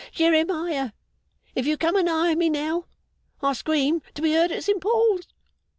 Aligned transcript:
Jeremiah, 0.11 0.93
if 1.53 1.67
you 1.67 1.77
come 1.77 1.95
a 1.95 2.01
nigh 2.01 2.33
me 2.33 2.49
now, 2.49 2.85
I'll 3.43 3.53
scream 3.53 4.01
to 4.15 4.21
be 4.23 4.33
heard 4.33 4.51
at 4.51 4.63
St 4.63 4.81
Paul's! 4.81 5.27